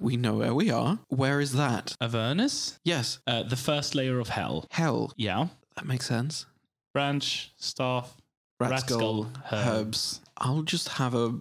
[0.00, 0.98] we know where we are.
[1.08, 1.94] Where is that?
[2.00, 4.66] Avernus, Yes, uh, the first layer of hell.
[4.70, 5.12] hell.
[5.16, 5.48] Yeah.
[5.76, 6.46] That makes sense.
[6.92, 8.16] Branch, staff,
[8.58, 9.66] Rat, Rat skull, skull, herbs.
[9.68, 10.20] herbs.
[10.36, 11.40] I'll just have a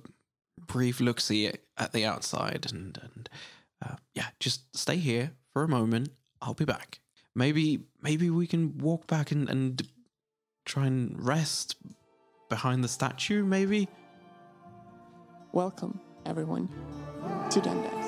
[0.67, 3.29] brief look see at the outside and, and
[3.83, 6.09] uh, yeah, just stay here for a moment.
[6.41, 6.99] I'll be back.
[7.35, 9.81] Maybe maybe we can walk back and, and
[10.65, 11.75] try and rest
[12.49, 13.87] behind the statue, maybe?
[15.51, 16.69] Welcome, everyone,
[17.49, 17.98] to Dundas.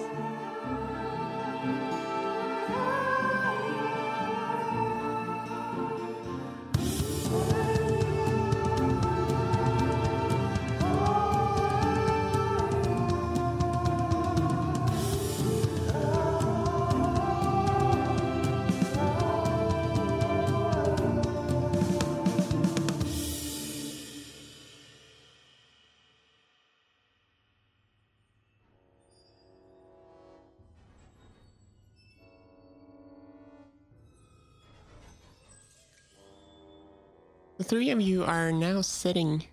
[37.72, 39.46] Three of you are now sitting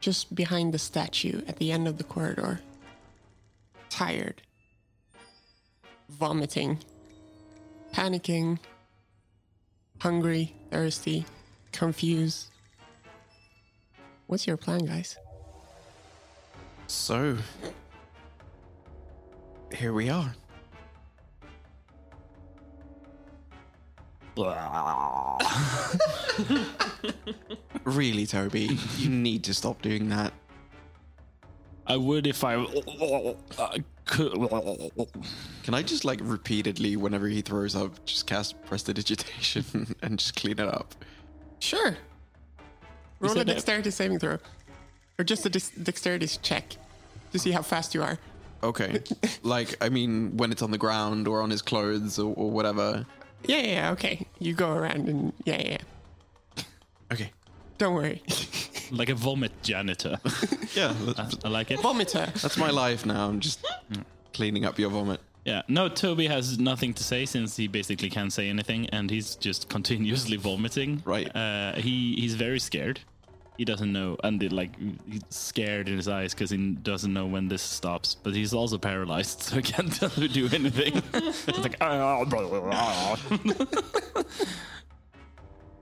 [0.00, 2.58] just behind the statue at the end of the corridor.
[3.90, 4.42] Tired,
[6.08, 6.80] vomiting,
[7.92, 8.58] panicking,
[10.00, 11.24] hungry, thirsty,
[11.70, 12.48] confused.
[14.26, 15.16] What's your plan, guys?
[16.88, 17.36] So
[19.72, 20.34] here we are.
[27.84, 30.32] Really, Toby, you need to stop doing that.
[31.86, 32.64] I would if I
[34.06, 34.32] could.
[35.62, 40.52] Can I just like repeatedly, whenever he throws up, just cast prestidigitation and just clean
[40.58, 40.94] it up?
[41.58, 41.94] Sure.
[43.20, 44.38] Roll a said that- dexterity saving throw.
[45.18, 46.76] Or just a dex- dexterity check
[47.32, 48.18] to see how fast you are.
[48.62, 49.00] Okay.
[49.42, 53.04] like, I mean, when it's on the ground or on his clothes or, or whatever.
[53.46, 54.26] Yeah, yeah, yeah, okay.
[54.38, 55.78] You go around and yeah, yeah.
[56.56, 56.64] yeah.
[57.12, 57.30] Okay.
[57.78, 58.22] Don't worry.
[58.90, 60.18] like a vomit janitor.
[60.74, 61.78] Yeah, I, I like it.
[61.78, 62.32] Vomiter.
[62.42, 63.28] that's my life now.
[63.28, 63.64] I'm just
[64.32, 65.20] cleaning up your vomit.
[65.44, 65.62] Yeah.
[65.68, 69.68] No, Toby has nothing to say since he basically can't say anything, and he's just
[69.68, 71.00] continuously vomiting.
[71.04, 71.30] Right.
[71.36, 72.98] Uh, he he's very scared.
[73.56, 74.74] He doesn't know, and it, like
[75.08, 78.16] he's scared in his eyes because he doesn't know when this stops.
[78.16, 79.92] But he's also paralyzed, so he can't
[80.32, 81.02] do anything.
[81.14, 81.80] it's like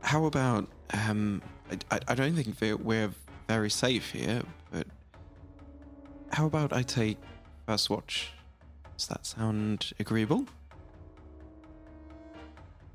[0.00, 1.40] How about, um,
[1.70, 3.10] I, I, I don't think we're, we're
[3.48, 4.86] very safe here, but
[6.32, 7.16] how about I take
[7.66, 8.32] first watch?
[8.98, 10.46] Does that sound agreeable?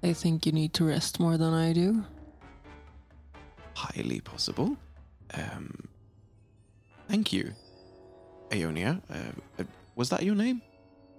[0.04, 2.06] I think you need to rest more than I do.
[3.78, 4.76] Highly possible.
[5.34, 5.88] Um,
[7.08, 7.54] thank you,
[8.52, 9.02] Ionia.
[9.10, 9.64] Uh, uh,
[9.96, 10.62] was that your name?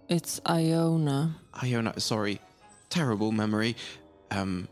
[0.09, 1.37] It's Iona.
[1.63, 2.01] Iona.
[2.01, 2.41] Sorry,
[2.91, 3.77] terrible memory.
[4.31, 4.69] Um,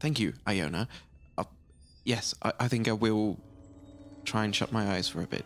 [0.00, 0.88] thank you, Iona.
[1.38, 1.44] Uh,
[2.04, 3.38] yes, I, I think I will
[4.24, 5.44] try and shut my eyes for a bit.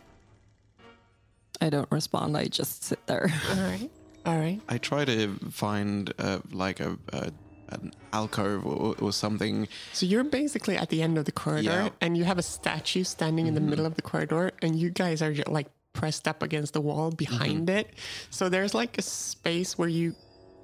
[1.61, 2.35] I don't respond.
[2.35, 3.31] I just sit there.
[3.51, 3.89] All right.
[4.25, 4.59] All right.
[4.67, 7.31] I try to find uh, like a, a
[7.69, 9.67] an alcove or, or something.
[9.93, 11.89] So you're basically at the end of the corridor Yeah.
[12.01, 15.21] and you have a statue standing in the middle of the corridor and you guys
[15.21, 17.89] are ju- like pressed up against the wall behind it.
[18.29, 20.13] So there's like a space where you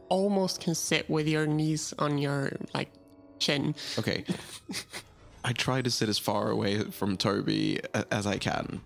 [0.10, 2.92] almost can sit with your knees on your like
[3.40, 3.74] chin.
[3.98, 4.26] Okay.
[5.44, 7.80] I try to sit as far away from Toby
[8.12, 8.82] as I can.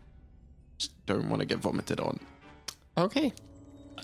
[0.78, 2.20] Just don't want to get vomited on.
[2.97, 3.34] Okay.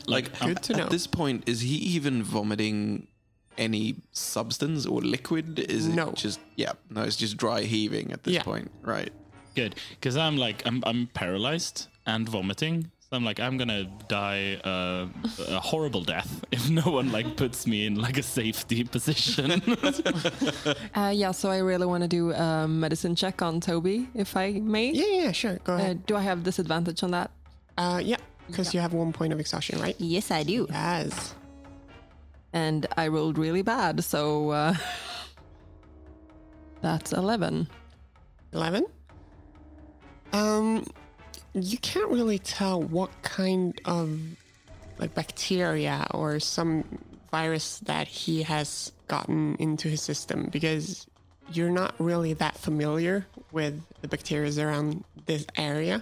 [0.08, 0.84] like um, Good to know.
[0.86, 3.08] At this point, is he even vomiting
[3.58, 5.60] any substance or liquid?
[5.60, 6.10] Is No.
[6.10, 6.74] it just yeah?
[6.90, 8.44] No, it's just dry heaving at this Yeah.
[8.44, 9.12] point, right?
[9.54, 12.90] good because I'm like I'm I'm paralyzed and vomiting.
[13.02, 15.08] So I'm like I'm gonna die uh,
[15.50, 19.62] a horrible death if no one like puts me in like a safety position.
[20.96, 24.52] Uh, yeah, so I really want to do a medicine check on Toby, if I
[24.64, 24.92] may.
[24.92, 25.60] Yeah, yeah, sure.
[25.64, 26.06] Go Uh, ahead.
[26.06, 27.32] do I have disadvantage on that?
[27.78, 29.96] Uh, yeah, because you have one point of exhaustion, right?
[30.00, 30.68] Yes, I do.
[30.70, 31.36] Yes.
[32.54, 34.76] And I rolled really bad, so uh,
[36.82, 37.68] that's 11.
[38.54, 38.86] 11
[40.34, 40.86] um
[41.54, 44.20] you can't really tell what kind of
[44.98, 46.84] like bacteria or some
[47.32, 51.08] virus that he has gotten into his system because
[51.52, 56.02] you're not really that familiar with the bacteria around this area.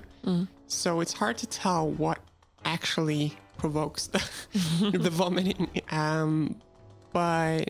[0.68, 2.20] So it's hard to tell what
[2.66, 4.24] actually provokes the,
[4.98, 6.60] the vomiting um
[7.14, 7.70] but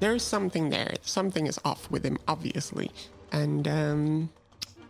[0.00, 0.94] there's something there.
[1.02, 2.90] Something is off with him, obviously.
[3.32, 4.30] And um,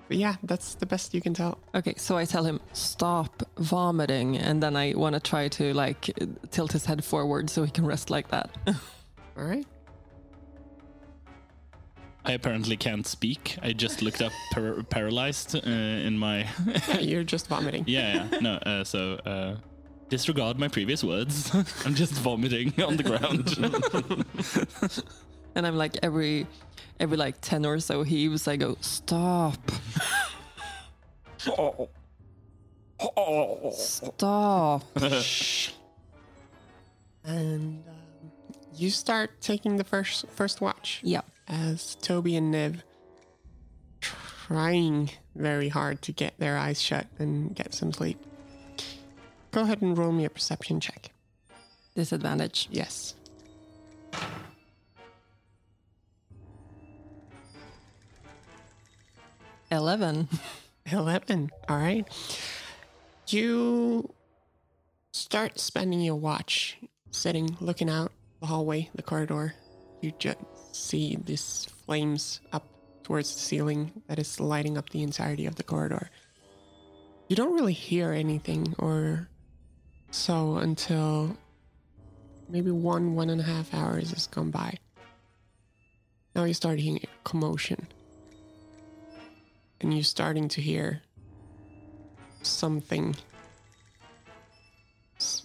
[0.09, 1.59] yeah, that's the best you can tell.
[1.75, 6.11] Okay, so I tell him stop vomiting, and then I want to try to like
[6.51, 8.51] tilt his head forward so he can rest like that.
[9.37, 9.67] All right.
[12.27, 13.57] I apparently can't speak.
[13.63, 16.47] I just looked up par- paralyzed uh, in my.
[16.89, 17.85] Yeah, you're just vomiting.
[17.89, 18.39] yeah, yeah.
[18.41, 19.57] No, uh, so uh,
[20.09, 21.55] disregard my previous words.
[21.87, 23.57] I'm just vomiting on the ground.
[25.55, 26.47] and I'm like every
[26.99, 29.59] every like ten or so heaves, I go stop,
[31.49, 31.89] Oh.
[33.17, 33.71] Oh.
[33.73, 34.83] stop.
[37.25, 38.31] And um,
[38.75, 41.21] you start taking the first first watch Yeah.
[41.49, 42.83] As Toby and Niv
[44.01, 48.19] trying very hard to get their eyes shut and get some sleep.
[49.51, 51.11] Go ahead and roll me a perception check.
[51.95, 52.69] Disadvantage.
[52.71, 53.15] Yes.
[59.71, 60.29] Eleven.
[60.93, 61.51] 11.
[61.69, 62.07] All right.
[63.29, 64.13] You
[65.13, 66.79] start spending your watch
[67.11, 69.55] sitting, looking out the hallway, the corridor.
[70.01, 70.39] You just
[70.77, 72.67] see these flames up
[73.03, 76.11] towards the ceiling that is lighting up the entirety of the corridor.
[77.29, 79.29] You don't really hear anything or
[80.11, 81.37] so until
[82.49, 84.79] maybe one, one and a half hours has gone by.
[86.35, 87.89] Now you start hearing commotion
[89.81, 91.03] and you're starting to hear
[92.43, 93.17] something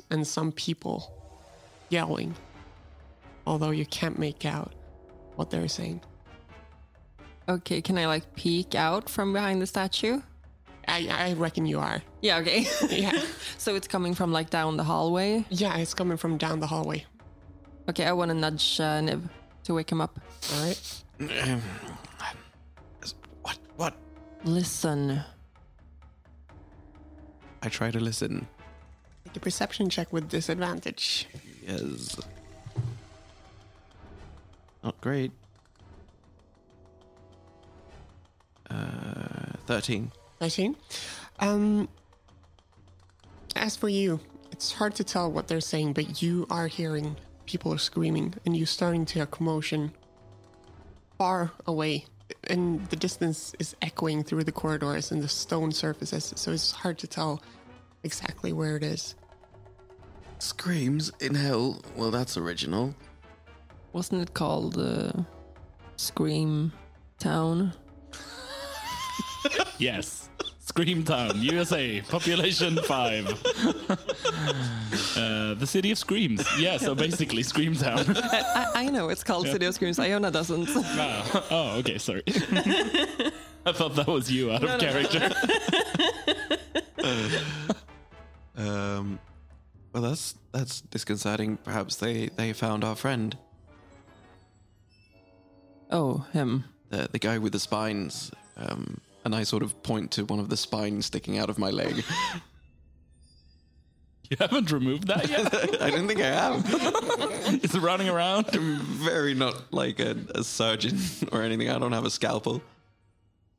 [0.10, 1.14] and some people
[1.90, 2.36] yelling,
[3.48, 4.74] although you can't make out
[5.42, 6.00] what they're saying.
[7.50, 10.22] Okay, can I like peek out from behind the statue?
[10.88, 12.04] I, I reckon you are.
[12.22, 12.38] Yeah.
[12.38, 12.68] Okay.
[12.90, 13.20] Yeah.
[13.58, 15.44] so it's coming from like down the hallway.
[15.50, 17.06] yeah, it's coming from down the hallway.
[17.90, 19.22] Okay, I want to nudge uh, Niv
[19.64, 20.20] to wake him up.
[20.54, 21.04] All right.
[23.42, 23.58] what?
[23.78, 23.94] What?
[24.44, 25.22] Listen.
[27.64, 28.48] I try to listen.
[29.26, 31.28] Make a perception check with disadvantage.
[31.68, 32.16] Yes.
[34.84, 35.32] Not great.
[38.70, 40.12] Uh, 13.
[40.40, 40.76] 19.
[41.40, 41.90] Um,
[43.56, 44.20] as for you,
[44.52, 48.56] it's hard to tell what they're saying, but you are hearing people are screaming, and
[48.56, 49.92] you're starting to hear commotion
[51.18, 52.06] far away.
[52.46, 56.98] And the distance is echoing through the corridors and the stone surfaces, so it's hard
[57.00, 57.42] to tell
[58.04, 59.16] exactly where it is.
[60.40, 61.82] Screams in hell.
[61.96, 62.96] Well, that's original.
[63.94, 65.12] Wasn't it called uh,
[65.98, 66.72] Scream
[67.20, 67.74] Town?
[69.78, 70.30] yes.
[70.60, 73.28] Scream Town, USA, population five.
[75.18, 76.48] uh, the city of screams.
[76.58, 78.18] Yeah, so basically Screamtown.
[78.56, 80.00] I, I know it's called City of Screams.
[80.00, 80.70] Iona doesn't.
[80.74, 82.24] Ah, oh, okay, sorry.
[83.66, 85.30] I thought that was you out of character.
[88.56, 89.20] Um,
[89.94, 91.58] well, that's that's disconcerting.
[91.58, 93.38] Perhaps they they found our friend,
[95.92, 96.64] oh, him.
[96.90, 98.32] the the guy with the spines.
[98.58, 101.70] Um, and I sort of point to one of the spines sticking out of my
[101.70, 102.04] leg.
[104.30, 105.82] You haven't removed that yet?
[105.82, 106.64] I don't think I have.
[107.64, 108.46] It's running around.
[108.54, 110.98] I'm very not like a, a surgeon
[111.34, 111.70] or anything.
[111.70, 112.62] I don't have a scalpel.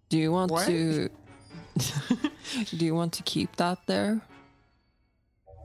[0.08, 0.67] Do you want What?
[0.67, 1.11] to?
[2.70, 4.23] Do you want to keep that there?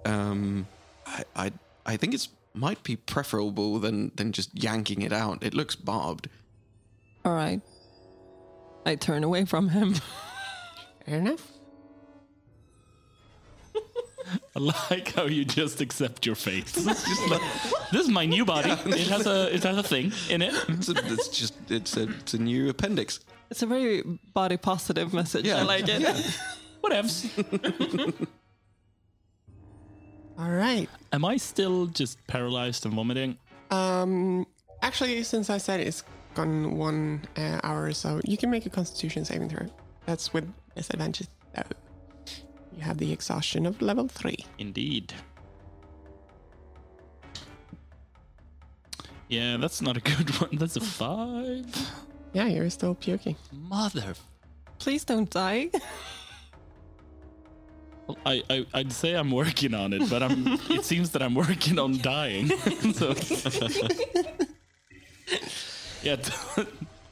[0.05, 0.67] Um,
[1.05, 1.51] I I,
[1.85, 5.41] I think it's might be preferable than than just yanking it out.
[5.41, 6.27] It looks barbed.
[7.25, 7.61] All right.
[8.85, 9.95] I turn away from him.
[11.05, 11.51] Fair enough.
[14.55, 16.73] I like how you just accept your fate.
[17.29, 17.41] Like,
[17.91, 18.71] this is my new body.
[18.71, 20.53] It has a it has a thing in it.
[20.69, 23.19] It's, a, it's just it's a it's a new appendix.
[23.49, 24.01] It's a very
[24.33, 25.47] body positive message.
[25.49, 26.01] I like it.
[26.83, 28.27] Whatevs.
[30.37, 30.89] All right.
[31.11, 33.37] Am I still just paralyzed and vomiting?
[33.71, 34.45] Um,
[34.81, 36.03] actually, since I said it's
[36.37, 39.67] gone one uh, hour or so, you can make a Constitution saving throw.
[40.05, 41.27] That's with disadvantage.
[41.55, 41.63] though.
[42.75, 44.45] You have the exhaustion of level three.
[44.59, 45.13] Indeed.
[49.29, 50.51] Yeah, that's not a good one.
[50.53, 51.65] That's a five.
[52.33, 53.35] Yeah, you're still puking.
[53.51, 54.13] Mother.
[54.79, 55.69] Please don't die.
[58.07, 60.47] Well, I, I I'd say I'm working on it, but I'm.
[60.69, 62.47] it seems that I'm working on dying.
[62.93, 63.13] so.
[66.03, 66.15] Yeah,
[66.55, 66.63] T-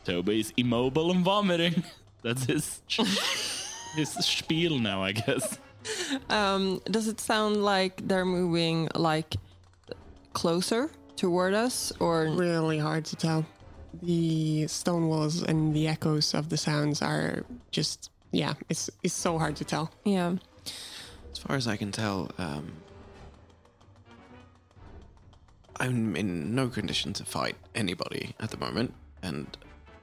[0.03, 1.83] Toby's immobile and vomiting.
[2.23, 2.81] That's his
[3.95, 5.59] his spiel now, I guess.
[6.29, 9.35] Um, does it sound like they're moving like
[10.33, 13.45] closer toward us, or Really hard to tell.
[14.01, 19.37] The stone walls and the echoes of the sounds are just yeah, it's it's so
[19.37, 19.91] hard to tell.
[20.03, 20.35] Yeah.
[21.31, 22.71] As far as I can tell, um,
[25.79, 29.45] I'm in no condition to fight anybody at the moment, and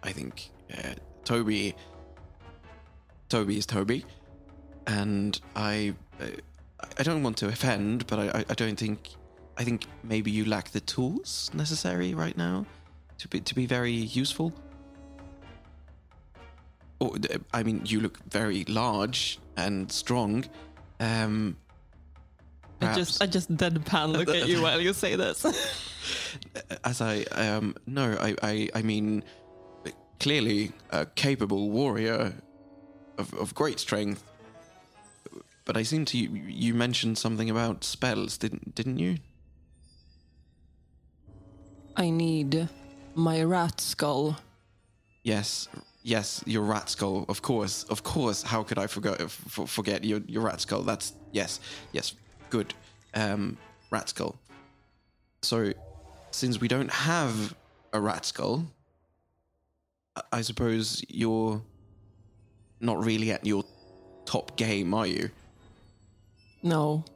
[0.03, 1.75] I think uh, Toby,
[3.29, 4.05] Toby is Toby,
[4.87, 6.27] and I, uh,
[6.99, 9.11] I don't want to offend, but I, I- don't think,
[9.57, 12.67] I think maybe you lack the tools necessary right now
[13.19, 14.53] to be to be very useful.
[16.99, 17.17] Or,
[17.53, 20.45] I mean, you look very large and strong.
[21.01, 21.57] Um,
[22.85, 25.45] I just I just deadpan look at you while you say this.
[26.85, 29.25] as I um no I I I mean
[30.21, 32.33] clearly a capable warrior
[33.19, 34.23] of of great strength.
[35.65, 39.19] But I seem to you you mentioned something about spells, didn't didn't you?
[41.97, 42.69] I need
[43.15, 44.39] my rat skull.
[45.23, 45.69] Yes,
[46.03, 47.25] yes, your rat skull.
[47.29, 48.43] Of course, of course.
[48.43, 50.83] How could I forget f- forget your your rat skull?
[50.83, 51.61] That's yes,
[51.93, 52.15] yes,
[52.53, 52.75] good.
[53.15, 53.57] Um,
[53.91, 54.37] rat skull.
[55.41, 55.73] So,
[56.31, 57.55] since we don't have
[57.95, 58.67] a rat skull,
[60.31, 61.63] I- suppose you're
[62.79, 63.65] not really at your
[64.27, 65.31] top game, are you?
[66.63, 67.07] No.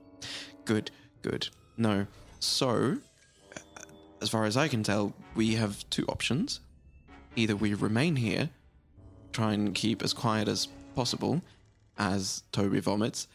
[0.64, 0.90] Good,
[1.20, 1.48] good.
[1.76, 2.06] No.
[2.40, 2.96] So,
[3.54, 3.82] uh,
[4.22, 6.60] as far as I can tell, we have two options.
[7.36, 8.48] Either we remain here,
[9.32, 11.42] try and keep as quiet as possible
[11.98, 13.28] as Toby vomits,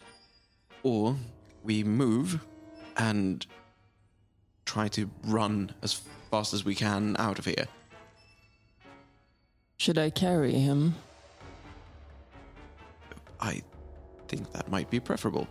[0.81, 1.15] or
[1.63, 2.39] we move
[2.97, 3.45] and
[4.65, 7.67] try to run as fast as we can out of here.
[9.77, 10.95] Should I carry him?
[13.39, 13.61] I
[14.27, 15.47] think that might be preferable.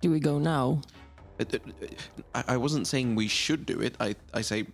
[0.00, 0.82] Do we go now?
[1.40, 1.58] Uh, uh,
[2.34, 3.96] I, I wasn't saying we should do it.
[3.98, 4.66] I, I say,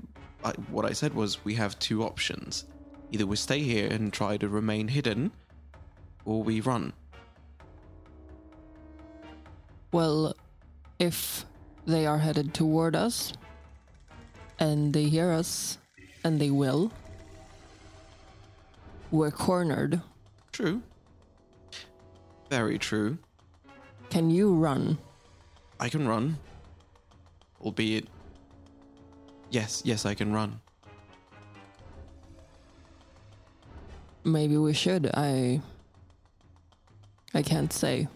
[0.45, 2.65] I, what I said was we have two options.
[3.13, 5.31] Either we stay here and try to remain hidden,
[6.25, 6.93] or we run.
[9.95, 10.35] Well,
[10.99, 11.47] if
[11.87, 13.33] they are headed toward us
[14.59, 15.79] and they hear us,
[16.25, 16.91] and they will,
[19.13, 20.03] we're cornered.
[20.51, 20.83] True.
[22.51, 23.19] Very true.
[24.11, 24.99] Can you run?
[25.79, 26.39] I can run.
[27.63, 28.09] Albeit.
[29.51, 30.61] Yes, yes, I can run.
[34.25, 35.09] Maybe we should.
[35.15, 35.61] I.
[37.33, 38.09] I can't say.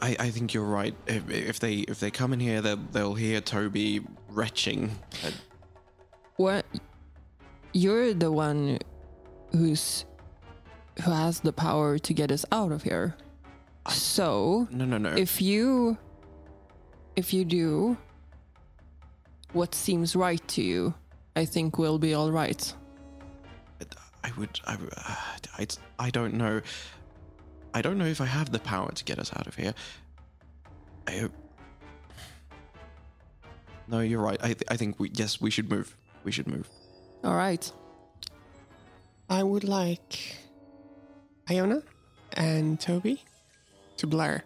[0.00, 0.94] I, I think you're right.
[1.06, 4.90] If, if they if they come in here, they'll, they'll hear Toby retching.
[6.36, 6.66] What?
[7.72, 8.78] You're the one
[9.52, 10.04] who's
[11.02, 13.16] who has the power to get us out of here.
[13.88, 15.10] So, no, no, no.
[15.10, 15.98] if you
[17.16, 17.96] if you do
[19.52, 20.94] what seems right to you,
[21.36, 22.74] I think we'll be all right.
[24.24, 24.60] I would.
[24.66, 25.14] I, uh,
[25.58, 25.66] I,
[25.98, 26.62] I don't know.
[27.74, 29.74] I don't know if I have the power to get us out of here.
[31.06, 31.32] I hope.
[33.88, 34.38] No, you're right.
[34.42, 35.10] I, th- I think we.
[35.12, 35.94] Yes, we should move.
[36.22, 36.68] We should move.
[37.22, 37.70] All right.
[39.28, 40.36] I would like
[41.50, 41.82] Iona
[42.34, 43.22] and Toby
[43.96, 44.42] to blur.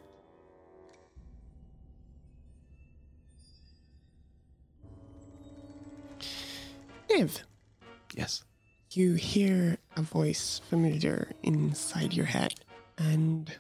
[7.11, 7.42] Niv,
[8.14, 8.44] Yes.
[8.92, 12.54] you hear a voice familiar inside your head,
[12.99, 13.50] and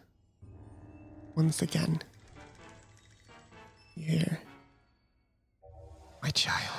[1.34, 2.00] once again,
[3.94, 4.40] hear,
[6.22, 6.77] My child,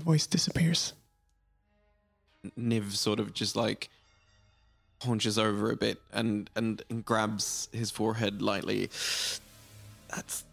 [0.00, 0.94] the voice disappears.
[2.58, 3.90] Niv sort of just like
[5.02, 8.90] haunches over a bit and, and and grabs his forehead lightly.
[10.08, 10.44] That's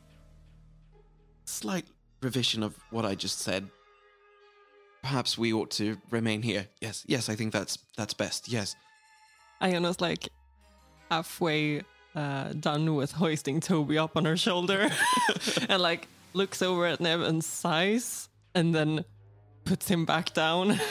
[1.46, 1.86] slight
[2.22, 3.70] revision of what I just said.
[5.02, 6.68] Perhaps we ought to remain here.
[6.82, 8.50] Yes, yes, I think that's that's best.
[8.50, 8.76] Yes.
[9.62, 10.28] Iona's like
[11.10, 11.84] halfway
[12.16, 14.90] uh, done with hoisting Toby up on her shoulder
[15.70, 19.06] and like looks over at Nev and sighs and then
[19.68, 20.80] puts him back down.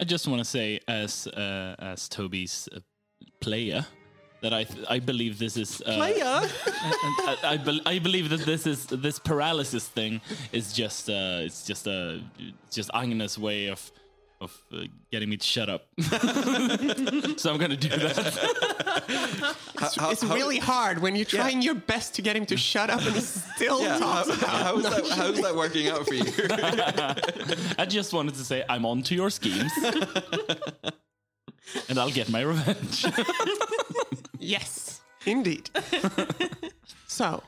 [0.00, 2.80] I just want to say, as uh, as Toby's uh,
[3.40, 3.86] player,
[4.42, 5.96] that I th- I believe this is uh,
[6.66, 10.20] I, I, I, bel I believe that this is this paralysis thing
[10.52, 13.90] is just uh, it's just a it's just Agnes' way of
[14.40, 15.86] of uh, getting me to shut up.
[17.36, 18.74] so I'm gonna do that.
[19.78, 22.90] How- It's how- really hard when you're trying your best to get him to shut
[22.90, 26.14] up and he still Yeah, how, talks about how's, that, how's that working out for
[26.14, 26.24] you?
[27.78, 29.72] I just wanted to say I'm on to your schemes,
[31.88, 33.04] and I'll get my revenge.
[34.38, 35.70] Yes, indeed.
[37.08, 37.42] so,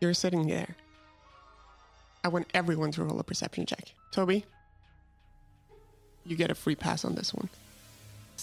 [0.00, 0.74] you're sitting there.
[2.24, 3.92] I want everyone to roll a perception check.
[4.10, 4.44] Toby,
[6.24, 7.48] you get a free pass on this one.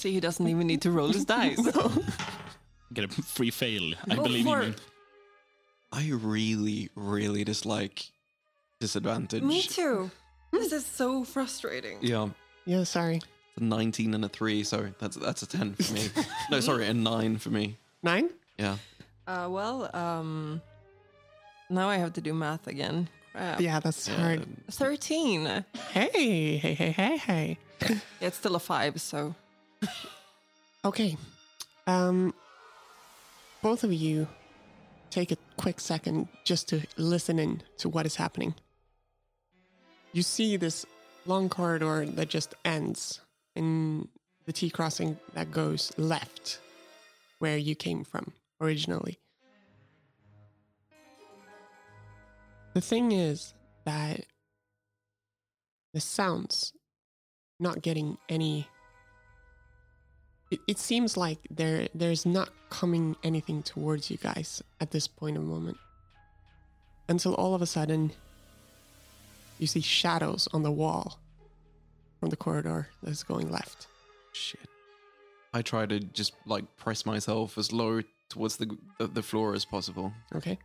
[0.02, 1.62] See, he doesn't even need to roll his dice.
[2.94, 3.94] get a free fail.
[4.10, 4.82] I Go believe for in it.
[5.92, 8.10] I really, really dislike
[8.80, 9.44] disadvantage.
[9.44, 10.10] Me too.
[10.52, 12.00] This is so frustrating.
[12.02, 12.30] Yeah.
[12.66, 13.18] Yeah, sorry.
[13.18, 16.08] It's a 19 and a 3, so that's that's a 10 for me.
[16.50, 17.78] no, sorry, a 9 for me.
[18.02, 18.32] Nine?
[18.58, 18.78] Yeah.
[19.28, 20.64] Uh, well, um,
[21.70, 23.08] now I have to do math again.
[23.34, 23.62] Crap.
[23.62, 24.48] Yeah, that's hard.
[24.72, 25.44] 13.
[25.44, 27.58] Yeah, Hey, hey, hey, hey, hey.
[28.20, 29.36] it's still a five, so.
[30.84, 31.16] Okay.
[31.86, 32.34] Um,
[33.62, 34.28] both of you
[35.12, 38.56] take a quick second just to listen in to what is happening.
[40.12, 40.86] You see this
[41.28, 43.22] long corridor that just ends
[43.56, 44.08] in
[44.46, 46.60] the T crossing that goes left
[47.38, 49.20] where you came from originally.
[52.74, 53.54] The thing is
[53.86, 54.26] that
[55.94, 56.74] the sounds
[57.60, 58.68] not getting any
[60.52, 65.38] it, it seems like there there's not coming anything towards you guys at this point
[65.38, 65.78] of moment
[67.10, 68.12] until all of a sudden
[69.58, 71.20] you see shadows on the wall
[72.20, 73.88] from the corridor that's going left
[74.34, 74.62] Shit.
[75.54, 79.66] I try to just like press myself as low towards the the, the floor as
[79.66, 80.14] possible.
[80.36, 80.58] okay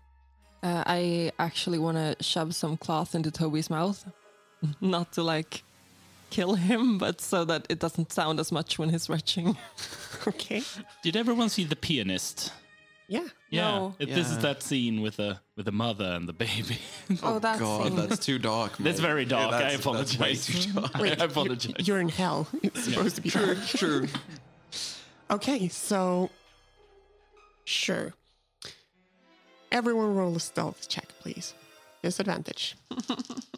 [0.62, 4.04] Uh, I actually want to shove some cloth into Toby's mouth.
[4.80, 5.62] Not to like
[6.30, 9.56] kill him, but so that it doesn't sound as much when he's retching.
[10.26, 10.62] okay
[11.02, 12.52] Did everyone see the pianist?
[13.09, 13.95] yeah Yeah, No.
[14.00, 14.42] It, this is Yeah.
[14.42, 16.78] that scene with the with the mother and the baby.
[17.23, 17.97] Oh, that's God, scene.
[17.97, 18.73] that's too dark.
[18.78, 19.06] That's mate.
[19.08, 19.52] very dark.
[19.54, 20.47] I that's- that's way apologize.
[20.47, 20.95] too dark.
[21.00, 21.73] Wait, I apologize.
[21.78, 23.67] You're, you're in hell it's supposed to be True, dark.
[23.67, 24.08] true.
[25.30, 26.30] Okay, so
[27.65, 28.12] sure.
[29.73, 31.54] Everyone roll a stealth check, please.
[32.02, 32.76] Disadvantage.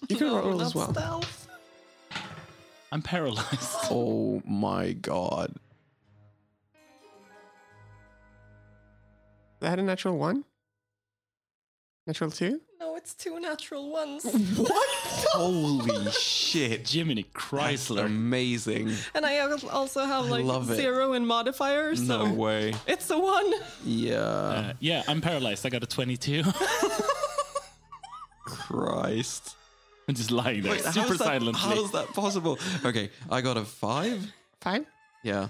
[0.09, 0.93] You can No, roll as well.
[0.93, 1.48] stealth.
[2.93, 3.77] I'm paralyzed.
[3.91, 5.55] Oh my god.
[9.55, 10.45] Is that a natural one?
[12.07, 12.61] Natural two?
[12.81, 14.25] No, it's two natural ones.
[14.57, 14.89] What?
[15.33, 16.89] Holy shit.
[16.89, 18.05] Jiminy That's Chrysler.
[18.07, 18.93] amazing.
[19.15, 20.77] and I al- also have like love it.
[20.77, 22.07] zero in modifiers.
[22.07, 22.75] So No way.
[22.87, 23.53] It's a one.
[23.85, 24.17] Yeah.
[24.21, 25.67] Uh, yeah, I'm paralyzed.
[25.67, 26.43] I got a 22.
[28.45, 29.57] Christ.
[30.09, 31.53] I'm just lying there, Wait, super how's that, silently.
[31.61, 32.59] How's that possible?
[32.85, 34.33] Okay, I got a five.
[34.61, 34.87] Five?
[35.23, 35.49] Yeah.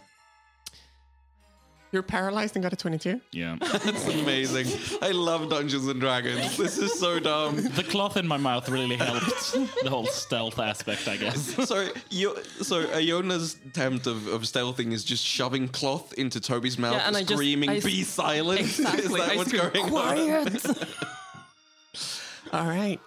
[1.91, 3.19] You're paralyzed and got a 22?
[3.33, 3.57] Yeah.
[3.61, 4.67] That's amazing.
[5.01, 6.55] I love Dungeons and Dragons.
[6.59, 7.57] This is so dumb.
[7.57, 11.55] The cloth in my mouth really helped the whole stealth aspect, I guess.
[11.67, 16.93] So, you, so Iona's attempt of, of stealthing is just shoving cloth into Toby's mouth,
[16.95, 19.21] Yeah, and I just- screaming, I s- "Be silent!" is Exactly.
[19.21, 19.91] that I what's scream, going on?
[19.91, 20.67] Quiet.
[22.53, 23.01] All right.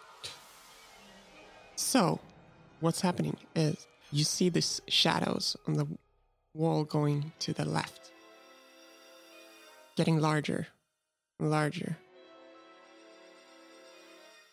[1.92, 2.22] So,
[2.80, 5.86] what's happening is you see these shadows on the
[6.54, 8.12] wall going to the left,
[9.98, 10.68] getting larger
[11.38, 11.98] and larger.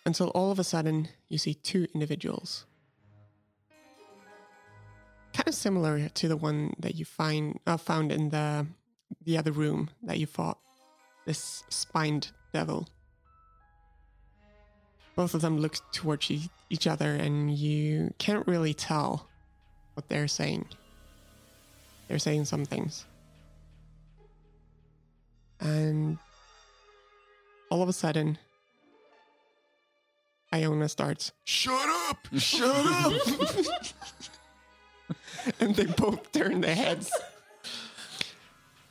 [0.05, 2.67] Until all of a sudden, you see two individuals.
[5.33, 8.67] Kind of similar to the one that you find uh, found in the
[9.25, 10.59] the other room that you fought.
[11.25, 12.89] This spined devil
[15.19, 16.31] both of them look towards
[16.71, 19.27] each other and you can't really tell
[19.95, 20.65] what they're saying.
[22.07, 23.05] They're saying some things.
[25.59, 26.19] And
[27.69, 28.39] all of a sudden
[30.53, 32.29] iona starts shut up!
[32.37, 33.13] Shut up!
[35.61, 37.11] And they both turn their heads.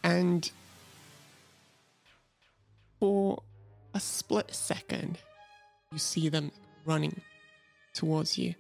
[0.04, 0.52] And
[3.00, 3.44] for
[3.94, 5.20] a split second
[5.92, 6.52] you see them
[6.86, 7.22] running
[7.94, 8.56] towards you.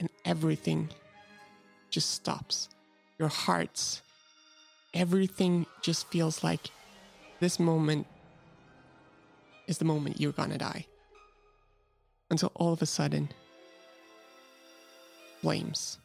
[0.00, 0.88] And everything
[1.90, 2.68] just stops.
[3.18, 4.02] Your hearts,
[4.94, 6.70] everything just feels like
[7.40, 8.06] this moment
[9.66, 10.86] is the moment you're gonna die.
[12.30, 13.28] Until all of a sudden,
[15.40, 15.98] flames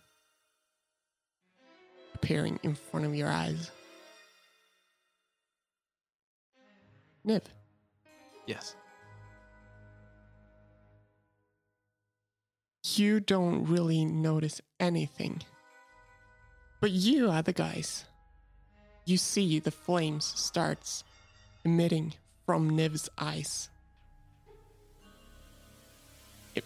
[2.13, 3.71] appearing in front of your eyes.
[7.25, 7.43] Niv.
[8.45, 8.75] Yes.
[12.97, 15.41] You don't really notice anything.
[16.79, 18.05] But you other guys,
[19.05, 21.03] you see the flames starts
[21.65, 22.13] emitting
[22.45, 23.69] from Niv's eyes.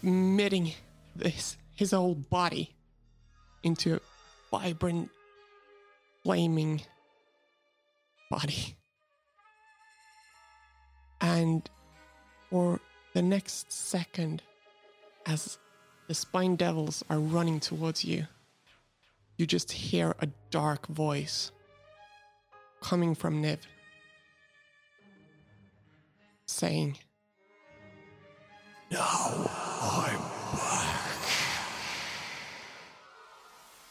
[0.02, 0.72] Emitting
[1.16, 2.74] this his whole body
[3.62, 4.00] into a
[4.50, 5.10] vibrant
[6.22, 6.82] flaming
[8.30, 8.76] body.
[11.20, 11.68] And
[12.50, 12.80] for
[13.14, 14.42] the next second,
[15.26, 15.58] as
[16.08, 18.26] the spine devils are running towards you,
[19.36, 21.50] you just hear a dark voice
[22.80, 23.58] coming from Niv
[26.46, 26.98] saying,
[28.90, 29.00] Now
[29.80, 30.20] I'm
[30.56, 31.10] back.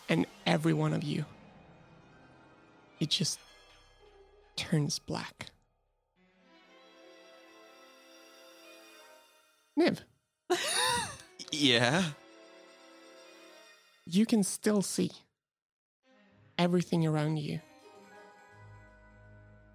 [0.10, 1.26] And every one of you,
[3.00, 3.40] it just
[4.56, 5.48] turns black.
[9.80, 10.00] Niv,
[11.52, 12.04] Yeah.
[14.06, 15.12] you can still see
[16.58, 17.60] everything around you.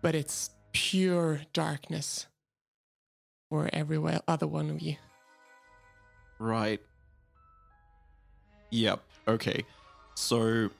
[0.02, 2.26] But it's pure darkness
[3.48, 4.96] for every other one of you.
[6.38, 6.80] Right.
[8.70, 9.00] Yep.
[9.26, 9.64] Okay.
[10.14, 10.70] So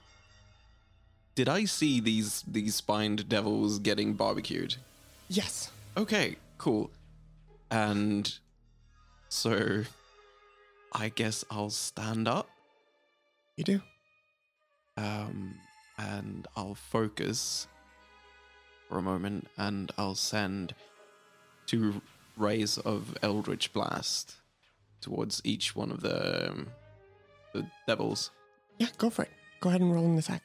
[1.34, 4.76] did I see these these spined devils getting barbecued?
[5.28, 5.70] Yes.
[5.96, 6.90] Okay, cool.
[7.70, 8.32] And
[9.28, 9.84] so
[10.98, 12.48] I guess I'll stand up
[13.56, 13.80] You do?
[14.96, 15.54] um
[15.98, 17.66] and I'll focus
[18.88, 20.74] for a moment and I'll send
[21.66, 22.00] two
[22.36, 24.36] rays of eldritch blast
[25.00, 26.68] towards each one of the um,
[27.52, 28.30] the devils
[28.78, 29.30] Yeah, go for it.
[29.60, 30.42] Go ahead and roll an attack.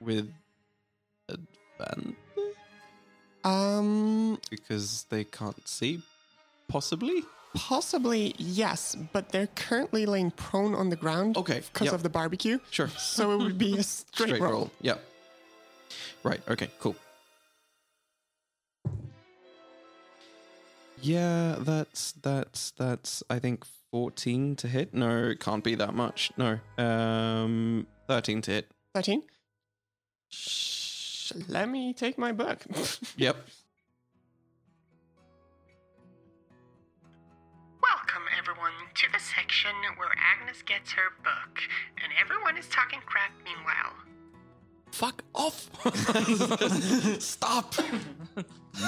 [0.00, 0.32] with
[1.28, 2.16] advantage
[3.44, 6.02] Um, because they can't see
[6.68, 7.22] possibly
[7.54, 11.36] possibly yes, but they're currently laying prone on the ground.
[11.36, 11.94] Okay, Because yep.
[11.94, 12.58] of the barbecue.
[12.70, 14.52] sure So it would be a straight, straight roll.
[14.52, 14.70] roll.
[14.80, 15.04] Yep.
[16.24, 16.40] Right.
[16.48, 16.70] Okay.
[16.80, 16.96] Cool.
[21.00, 24.94] Yeah, that's that's that's I think fourteen to hit.
[24.94, 26.30] No, it can't be that much.
[26.36, 28.70] No, um, thirteen to hit.
[28.94, 29.22] 13.
[30.28, 32.58] Shh, let me take my book.
[33.16, 33.36] Yep.
[38.94, 41.60] To the section where Agnes gets her book,
[42.02, 43.94] and everyone is talking crap meanwhile.
[44.90, 45.70] Fuck off!
[47.20, 47.74] Stop!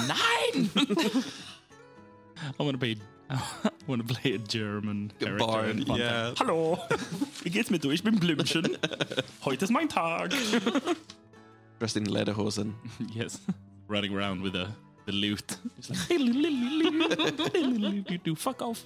[0.07, 0.69] Nine.
[2.59, 2.97] I want to play.
[3.29, 3.41] I
[3.87, 5.45] want to play a German character.
[5.45, 6.33] Bard, yeah.
[6.35, 6.37] Time.
[6.37, 6.77] Hallo,
[7.43, 7.89] wie geht's mir du?
[7.89, 8.77] Ich bin Blümchen.
[9.43, 10.31] Heute ist mein Tag.
[11.79, 12.75] Dressed in lederhosen.
[13.15, 13.39] yes,
[13.87, 14.67] running around with the
[15.07, 15.57] the loot.
[15.77, 15.97] Just like
[18.37, 18.83] fuck off.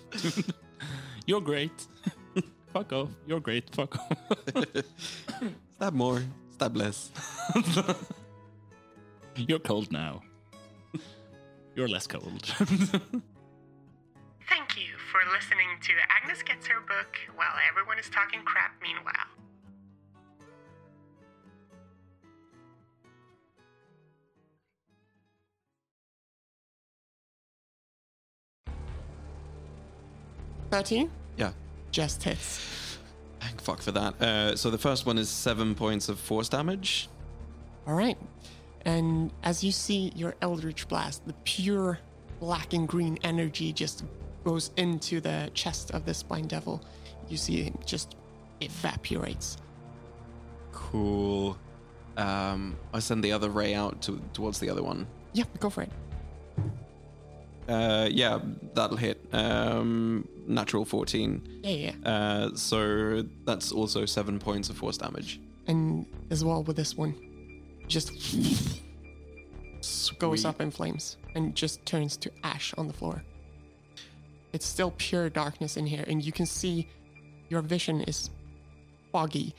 [1.30, 1.86] You're great.
[2.74, 3.10] Fuck off.
[3.28, 3.70] You're great.
[3.76, 4.18] Fuck off.
[5.76, 6.24] Stab more.
[6.54, 7.12] Stab less.
[9.36, 10.24] You're cold now.
[11.76, 12.46] You're less cold.
[12.48, 12.66] Thank
[14.76, 19.14] you for listening to Agnes Gets Her Book while everyone is talking crap meanwhile.
[30.72, 31.52] Thirteen Yeah.
[31.92, 32.98] just hits.
[33.40, 34.22] Thank fuck for that.
[34.22, 37.08] Uh, so the first one is seven points of force damage.
[37.88, 38.18] All right.
[38.86, 42.00] And as you see your Eldritch Blast, the pure
[42.40, 44.04] black and green energy just
[44.44, 46.82] goes into the chest of this spined Devil.
[47.30, 48.16] You see it just
[48.62, 49.58] evaporates.
[50.72, 51.58] Cool.
[52.18, 55.08] Um, I send the other ray out to, towards the other one.
[55.34, 55.92] Yeah, go for it.
[57.68, 58.40] Uh, yeah,
[58.74, 59.24] that'll hit.
[59.32, 61.62] Um, natural 14.
[61.64, 61.70] Yeah,
[62.04, 62.10] yeah.
[62.10, 65.40] Uh, so that's also seven points of force damage.
[65.68, 67.16] And as well with this one,
[67.88, 68.12] just
[70.20, 73.24] goes up in flames and just turns to ash on the floor.
[74.52, 76.88] It's still pure darkness in here, and you can see
[77.50, 78.30] your vision is
[79.12, 79.54] foggy.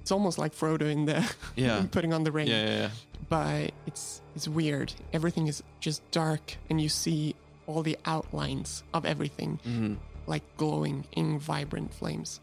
[0.00, 1.84] It's almost like Frodo in the Yeah.
[1.90, 2.46] putting on the ring.
[2.46, 2.90] Yeah, yeah, yeah.
[3.28, 4.92] but it's it's weird.
[5.12, 7.34] Everything is just dark, and you see
[7.66, 9.94] all the outlines of everything Mm-hmm.
[10.26, 12.40] Like glowing in vibrant flames.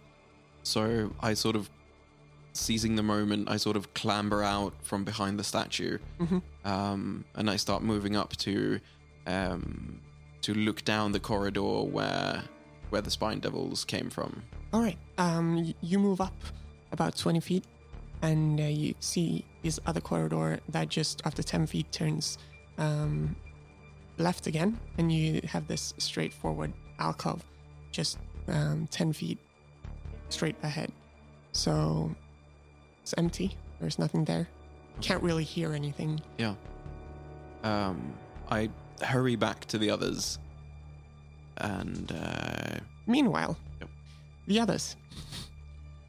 [0.63, 1.69] So I sort of,
[2.53, 5.97] seizing the moment, I sort of clamber out from behind the statue,
[6.63, 8.79] um, and I start moving up to,
[9.27, 9.99] um,
[10.41, 12.43] to look down the corridor where,
[12.89, 14.43] where the spine devils came from.
[14.71, 16.35] All right, um, y- you move up
[16.91, 17.65] about twenty feet,
[18.21, 22.37] and uh, you see this other corridor that just after ten feet turns
[22.77, 23.35] um,
[24.17, 27.43] left again, and you have this straightforward alcove,
[27.93, 28.17] just
[28.49, 29.37] um, ten feet
[30.27, 30.91] straight ahead.
[31.53, 32.13] So
[33.01, 33.55] it's empty.
[33.79, 34.49] There's nothing there.
[34.99, 36.19] Can't really hear anything.
[36.37, 36.55] Yeah.
[37.63, 38.13] Um,
[38.49, 38.69] I
[39.01, 40.37] hurry back to the others,
[41.57, 43.89] and uh, Meanwhile, Yep.
[44.47, 44.95] the others,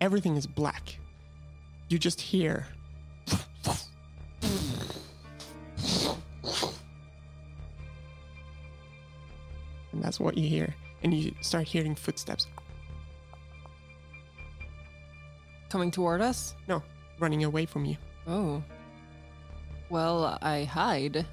[0.00, 0.98] everything is black.
[1.88, 2.66] You just hear.
[9.92, 10.74] And that's what you hear.
[11.04, 12.46] And you start hearing footsteps.
[15.68, 16.54] Coming toward us?
[16.66, 16.82] No,
[17.18, 17.96] running away from you.
[18.26, 18.62] Oh.
[19.90, 21.26] Well, I hide.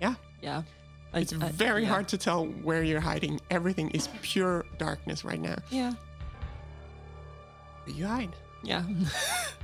[0.00, 0.14] Yeah.
[0.42, 0.62] Yeah.
[1.12, 1.88] I- It's I- very yeah.
[1.90, 3.40] hard to tell where you're hiding.
[3.50, 5.56] Everything is pure darkness right now.
[5.70, 5.92] Yeah.
[7.86, 8.34] But you hide.
[8.64, 8.82] Yeah.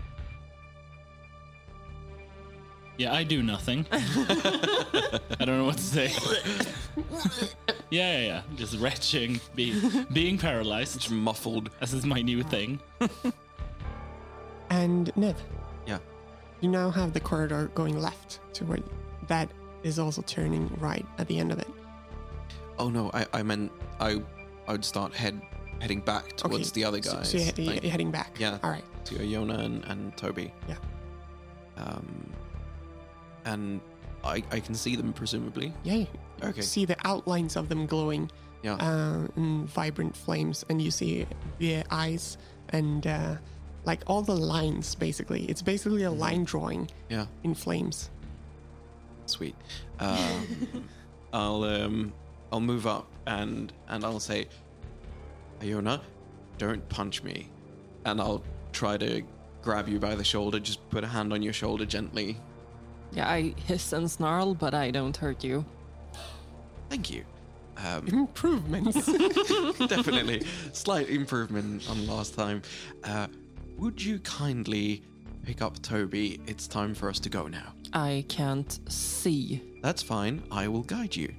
[3.00, 3.86] Yeah, I do nothing.
[3.92, 6.12] I don't know what to say.
[7.88, 8.42] yeah, yeah, yeah.
[8.56, 9.80] Just retching, be,
[10.12, 11.00] being paralyzed.
[11.00, 11.70] just muffled.
[11.80, 12.78] This is my new thing.
[14.68, 15.34] And Niv,
[15.86, 15.96] Yeah.
[16.60, 18.80] you now have the corridor going left to where
[19.28, 19.48] that
[19.82, 21.68] is also turning right at the end of it.
[22.78, 24.20] Oh no, I, I meant I
[24.68, 25.40] I would start head
[25.80, 27.30] heading back towards the other so- guys.
[27.30, 28.36] So, you're, he- like, you're heading back.
[28.38, 28.58] Yeah.
[28.62, 28.84] All right.
[29.06, 30.52] to Iona and, and Toby.
[30.68, 30.76] Yeah.
[31.78, 32.29] Um,
[33.44, 33.80] and
[34.24, 35.72] I I can see them presumably.
[35.84, 35.94] Yeah.
[35.96, 36.06] You
[36.42, 36.62] Okay.
[36.62, 38.30] see the outlines of them glowing
[38.62, 38.74] Yeah.
[38.76, 41.26] uh, in vibrant flames, and you see
[41.58, 42.38] the eyes
[42.70, 43.36] and uh,
[43.84, 44.94] like all the lines.
[44.94, 46.20] Basically, it's basically Mm-hmm.
[46.20, 47.26] a line drawing Yeah.
[47.42, 48.10] in flames.
[49.26, 49.54] Sweet.
[49.98, 50.88] Um,
[51.32, 52.12] I'll um
[52.52, 54.48] I'll move up and and I'll say,
[55.62, 56.00] Iona,
[56.58, 57.48] don't punch me,
[58.04, 59.22] and I'll try to
[59.62, 60.58] grab you by the shoulder.
[60.58, 62.36] Just put a hand on your shoulder gently.
[63.12, 65.64] Yeah, I hiss and snarl, but I don't hurt you.
[66.88, 67.24] Thank you.
[67.76, 69.06] Um, Improvements.
[69.88, 72.62] definitely slight improvement on last time.
[73.04, 73.26] Uh,
[73.78, 75.02] would you kindly
[75.44, 76.40] pick up Toby?
[76.46, 77.72] It's time for us to go now.
[77.92, 79.62] I can't see.
[79.82, 80.42] That's fine.
[80.50, 81.32] I will guide you.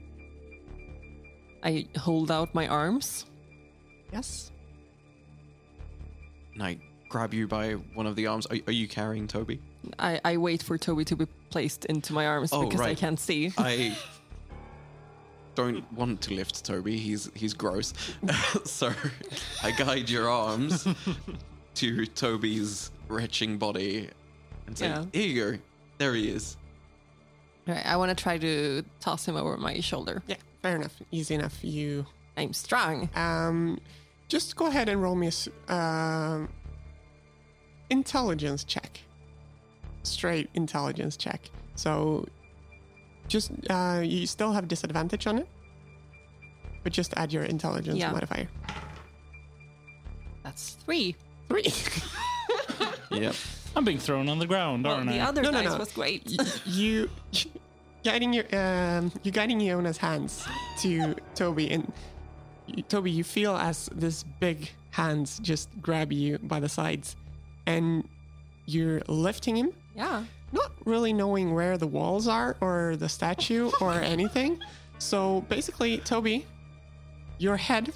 [1.63, 3.25] I hold out my arms.
[4.11, 4.51] yes.
[6.55, 6.79] And I
[7.11, 8.45] grab you by one of the arms.
[8.47, 9.59] Are, are you carrying Toby?
[9.99, 13.19] I, I wait for Toby to be placed into my arms Oh, because I can't
[13.19, 13.51] see.
[13.57, 13.95] I
[15.55, 16.97] don't want to lift Toby.
[16.97, 17.93] He's he's gross.
[18.63, 18.91] so
[19.61, 20.87] I guide your arms
[21.75, 24.09] to Toby's retching body
[24.67, 25.05] and say, Yeah.
[25.11, 25.57] "Here you go.
[25.97, 26.55] There he is."
[27.67, 30.23] Right, I want to try to toss him over my shoulder.
[30.27, 30.37] Yeah.
[30.61, 30.95] Fair enough.
[31.11, 31.61] Easy enough.
[31.63, 32.05] You
[32.37, 33.09] I'm strong.
[33.15, 33.79] Um,
[34.29, 36.47] just go ahead and roll me a s- um,
[37.91, 38.99] intelligence check.
[40.03, 41.41] Straight intelligence check.
[41.75, 42.25] So,
[43.27, 45.47] just uh, you still have disadvantage on it,
[46.83, 48.11] but just add your intelligence Yeah.
[48.11, 48.47] modifier.
[50.43, 51.15] That's three.
[51.47, 51.65] Three.
[53.11, 53.35] Yep.
[53.75, 55.25] I'm being thrown on the ground, Well, aren't the I?
[55.27, 55.77] other No, no, dice no.
[55.79, 56.23] was great.
[56.39, 57.09] Y- you
[58.05, 60.45] guiding your um, you guiding Iona's hands
[60.79, 61.91] to Toby, and
[62.67, 67.17] you, Toby, you feel as this big hands just grab you by the sides,
[67.65, 68.07] and
[68.65, 69.71] you're lifting him.
[69.95, 70.23] yeah.
[70.51, 74.59] not really knowing where the walls are or the statue or anything.
[74.99, 76.45] So basically, Toby,
[77.37, 77.93] your head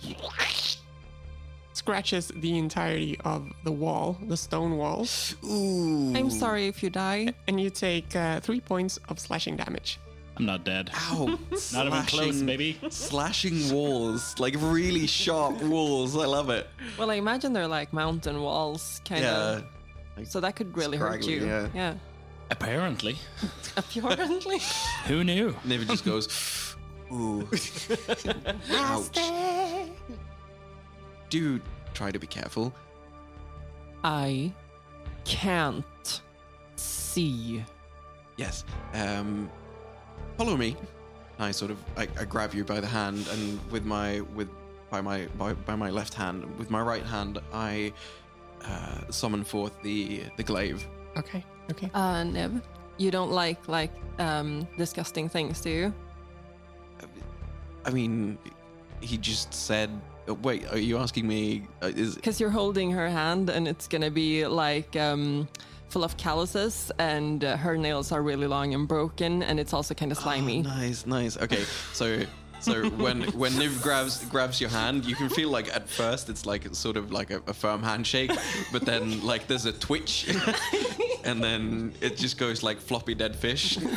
[1.74, 5.06] scratches the entirety of the wall, the stone wall,
[5.44, 6.14] Ooh.
[6.16, 7.34] I'm sorry if you die.
[7.48, 10.00] and you take uh, three points of slashing damage.
[10.38, 10.90] I'm not dead.
[10.94, 11.26] Ow.
[11.74, 12.78] Not even close, Slashing- baby.
[12.90, 16.16] Slashing walls, like really sharp walls.
[16.18, 16.68] I love it.
[17.00, 19.62] Well, I imagine they're like mountain walls, kind Yeah.
[20.18, 20.28] of.
[20.28, 21.46] So that could really hurt you.
[21.46, 21.68] yeah.
[21.74, 21.94] yeah.
[22.52, 23.16] Apparently.
[23.78, 24.60] Apparently.
[25.08, 25.54] Who knew?
[25.66, 26.76] Niv just goes,
[27.12, 27.48] ooh.
[28.72, 29.18] Ouch.
[31.30, 31.60] Do
[31.94, 32.74] try to be careful.
[34.04, 34.54] I
[35.24, 36.22] can't
[36.76, 37.64] see.
[38.38, 38.64] Yes.
[38.94, 39.50] Um,
[40.38, 40.76] follow me.
[41.40, 44.50] I sort of I, I grab you by the hand, and with my with
[44.90, 47.92] by my by, by my left hand, with my right hand, I
[48.64, 50.88] uh, summon forth the the glaive.
[51.18, 51.90] Okay, okay.
[51.94, 52.62] Uh, Niv,
[52.98, 55.94] you don't like like um disgusting things, do you?
[57.86, 58.38] I mean,
[59.02, 59.90] he just said.
[60.28, 61.68] uh, wait, are you asking me?
[61.84, 65.48] Uh, is Because you're holding her hand, and it's gonna be like um
[65.96, 69.94] full of calluses, and uh, her nails are really long and broken, and it's also
[69.94, 70.60] kind of slimy.
[70.60, 71.38] Oh, nice, nice.
[71.38, 72.22] Okay, so
[72.60, 76.46] so when when Niv grabs grabs your hand, you can feel like at first it's
[76.46, 78.32] like it's sort of like a, a firm handshake,
[78.74, 80.28] but then like there's a twitch,
[81.24, 83.78] and then it just goes like floppy dead fish.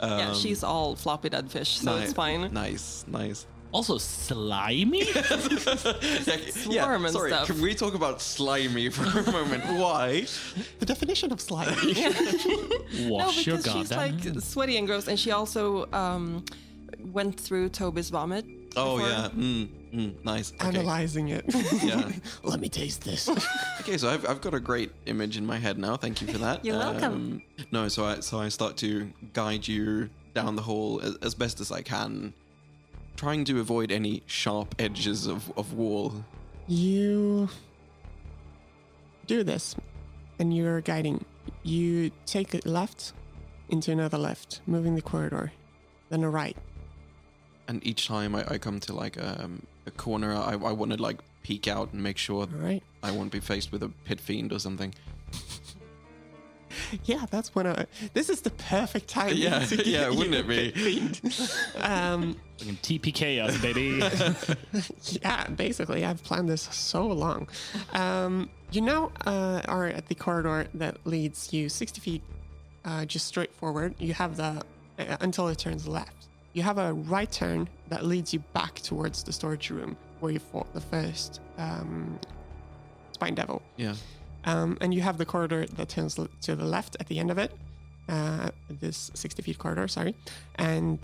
[0.00, 2.52] yeah, Um, she's all floppy dead fish, so ni- it's fine.
[2.52, 3.46] Nice, nice.
[3.72, 5.04] Also slimy.
[6.50, 7.46] Swarm and sorry, stuff.
[7.46, 9.64] can we talk about slimy for a moment?
[9.64, 10.26] Why?
[10.78, 11.94] The definition of slimy.
[13.08, 16.44] Wash your because she's like sweaty and gross, and she also um,
[17.00, 18.44] went through Toby's vomit.
[18.76, 19.10] Oh before.
[19.10, 20.52] yeah, mm, mm, nice.
[20.52, 20.68] Okay.
[20.68, 21.44] Analyzing it.
[21.82, 22.10] Yeah.
[22.42, 23.28] Let me taste this.
[23.80, 25.96] Okay, so I've, I've got a great image in my head now.
[25.96, 26.64] Thank you for that.
[26.64, 27.42] You're welcome.
[27.58, 31.34] Um, no, so I so I start to guide you down the hall as, as
[31.34, 32.32] best as I can,
[33.22, 36.12] trying to avoid any sharp edges of, of wall.
[36.66, 37.48] You
[39.28, 39.76] do this,
[40.40, 41.24] and you're guiding.
[41.62, 43.12] You take a left
[43.68, 45.52] into another left, moving the corridor,
[46.08, 46.56] then a right.
[47.68, 51.00] And each time I, I come to like um, a corner, I, I want to
[51.00, 52.82] like peek out and make sure All right.
[53.04, 54.92] I won't be faced with a pit fiend or something.
[57.04, 57.86] Yeah, that's when I.
[58.12, 59.32] This is the perfect time.
[59.34, 60.70] Yeah, to get yeah, wouldn't it be?
[60.72, 61.20] pit fiend.
[61.80, 64.00] um, Fucking TPK us, baby.
[65.22, 67.48] yeah, basically, I've planned this so long.
[67.92, 72.22] Um, you now uh, are at the corridor that leads you 60 feet
[72.84, 73.94] uh, just straight forward.
[73.98, 74.62] You have the
[74.98, 76.28] uh, until it turns left.
[76.52, 80.38] You have a right turn that leads you back towards the storage room where you
[80.38, 82.18] fought the first um,
[83.12, 83.62] spined devil.
[83.76, 83.94] Yeah.
[84.44, 87.38] Um, and you have the corridor that turns to the left at the end of
[87.38, 87.52] it.
[88.08, 90.14] Uh, this 60 feet corridor, sorry.
[90.56, 90.98] And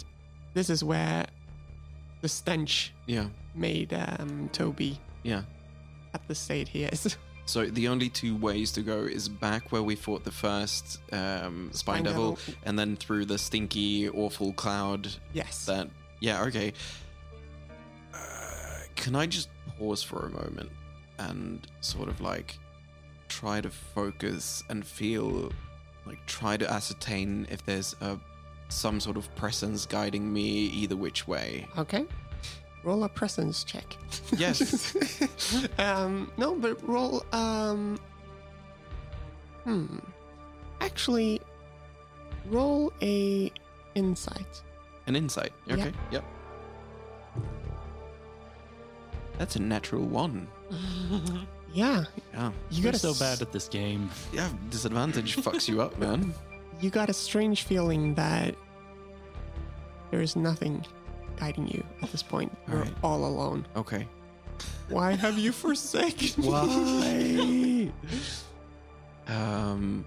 [0.55, 1.27] this is where
[2.21, 3.29] the stench Yeah.
[3.55, 5.43] made um, Toby Yeah.
[6.15, 7.17] at the state he is.
[7.49, 11.71] So the only two ways to go is back where we fought the first um,
[11.73, 12.55] Spine Spine Devil, Devil.
[12.67, 15.09] and then through the stinky, awful cloud.
[15.33, 15.65] yes.
[15.65, 15.89] That
[16.21, 16.75] yeah, okay.
[18.13, 18.19] Uh,
[18.97, 19.49] can I just
[19.79, 20.71] pause for a moment
[21.19, 22.59] and sort of like
[23.39, 25.53] try to focus and feel
[26.07, 28.19] like try to ascertain if there's a
[28.69, 30.43] some sort of presence guiding me
[30.83, 31.67] either which way.
[31.79, 32.05] Okay.
[32.83, 33.97] Roll a presence check.
[34.37, 34.97] Yes.
[35.79, 37.25] um, no, but roll.
[37.33, 37.99] Um,
[39.63, 39.99] hmm.
[40.81, 41.41] Actually,
[42.47, 43.53] roll a
[43.95, 44.63] insight.
[45.07, 45.53] An insight.
[45.67, 45.75] Yeah.
[45.75, 45.93] Okay.
[46.11, 46.25] Yep.
[49.39, 50.49] That's a natural one.
[51.73, 52.49] Yeah, Yeah.
[52.71, 54.11] you You're got a so s- bad at this game.
[54.33, 56.35] Yeah, disadvantage fucks you up, man.
[56.81, 58.55] You got a strange feeling that
[60.13, 60.87] there is nothing
[61.37, 62.57] guiding you at this point.
[62.69, 62.95] You're Alright.
[63.03, 63.67] all alone.
[63.75, 64.07] Okay.
[64.89, 67.91] Why have you forsaken me?
[69.27, 69.35] Why?
[69.35, 70.05] um,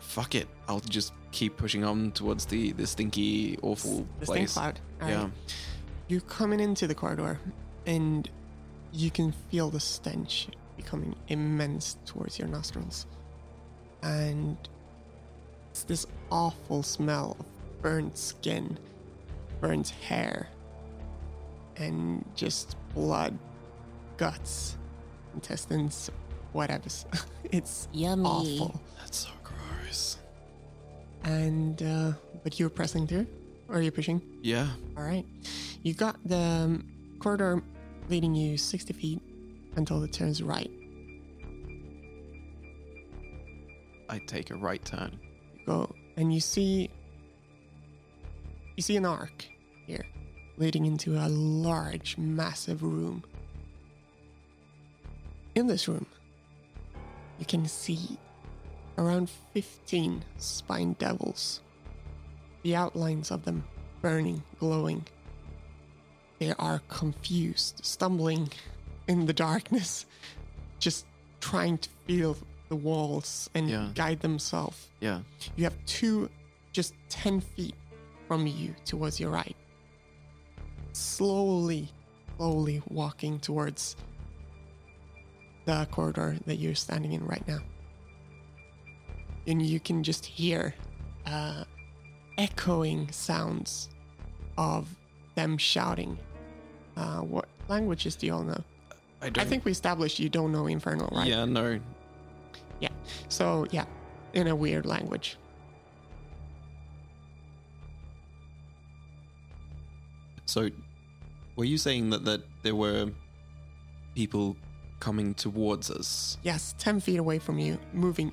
[0.00, 0.48] fuck it.
[0.68, 4.52] I'll just keep pushing on towards the the stinky, awful The stink place.
[4.54, 4.80] cloud.
[5.00, 5.22] All yeah.
[5.22, 5.30] right.
[6.08, 7.38] You're coming into the corridor,
[7.86, 8.28] and
[8.92, 13.06] you can feel the stench becoming immense towards your nostrils.
[14.02, 14.56] And
[15.70, 17.46] it's this awful smell of
[17.82, 18.78] burnt skin,
[19.60, 20.48] burnt hair,
[21.76, 23.38] and just blood,
[24.16, 24.76] guts,
[25.34, 26.10] intestines,
[26.52, 26.88] whatever.
[27.52, 28.24] It's Yummy.
[28.60, 28.80] awful.
[29.00, 30.18] That's so gross.
[31.24, 32.12] And, uh,
[32.44, 33.26] but you're pressing through?
[33.68, 34.22] Or are you pushing?
[34.42, 34.68] Yeah.
[34.96, 35.24] All right.
[35.82, 36.86] You got the um,
[37.18, 37.62] corridor
[38.08, 39.22] leading you 60 feet
[39.76, 40.70] until it turns right.
[44.08, 45.18] I take a right turn.
[45.54, 46.90] You go and you see
[48.76, 49.46] you see an arc
[49.86, 50.04] here
[50.56, 53.24] leading into a large massive room.
[55.54, 56.06] In this room,
[57.38, 58.18] you can see
[58.98, 61.60] around 15 spined devils.
[62.62, 63.64] The outlines of them
[64.02, 65.06] burning, glowing.
[66.40, 68.48] They are confused, stumbling
[69.06, 70.06] in the darkness,
[70.80, 71.04] just
[71.40, 72.36] trying to feel
[72.70, 73.90] the walls and Yeah.
[73.94, 74.88] guide themselves.
[75.00, 75.20] Yeah.
[75.56, 76.28] You have two
[76.72, 77.74] just 10 feet
[78.26, 79.56] from you towards your right.
[80.92, 81.90] Slowly,
[82.36, 83.96] slowly walking towards
[85.66, 87.58] the corridor that you're standing in right now.
[89.46, 90.74] And you can just hear
[91.26, 91.64] uh,
[92.38, 93.88] echoing sounds
[94.56, 94.88] of
[95.34, 96.18] them shouting.
[97.00, 98.62] Uh, what languages do you all know?
[99.22, 99.48] I I don't.
[99.48, 101.26] think we established you don't know Infernal, right?
[101.26, 101.46] Yeah.
[101.46, 101.80] No.
[102.80, 102.90] Yeah.
[103.28, 103.86] So, yeah,
[104.34, 105.38] in a weird language.
[110.44, 110.68] So,
[111.56, 113.10] were you saying that that there were
[114.14, 114.56] people
[114.98, 116.36] coming towards us?
[116.42, 118.32] Yes, 10 feet away from you, moving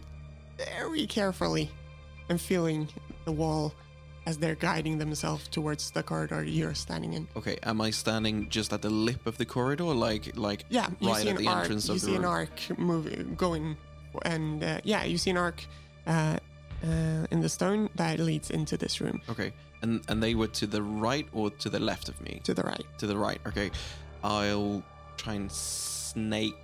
[0.57, 1.69] very carefully
[2.29, 2.89] and feeling
[3.25, 3.73] the wall
[4.27, 7.23] as they're guiding themselves towards the corridor you're standing in.
[7.39, 7.57] Okay.
[7.71, 11.21] Am I standing just at the lip of the corridor, like like Yeah, you right
[11.23, 11.59] see at an the arc.
[11.63, 13.65] entrance You of the see an arc moving, going,
[14.33, 15.59] and uh, yeah, you see an arc
[16.05, 16.37] uh,
[16.89, 19.49] uh, in the stone that leads into this room Okay.
[19.83, 22.33] And and they were to the right or to the left of me?
[22.43, 22.85] to the right.
[23.01, 23.39] To the right.
[23.49, 23.69] Okay.
[24.23, 24.81] I'll
[25.23, 26.55] try and snake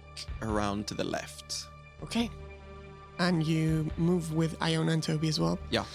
[0.42, 1.68] around to the left.
[2.06, 2.30] Okay.
[3.20, 5.58] And you move with Iona and Toby as well.
[5.72, 5.86] Yeah.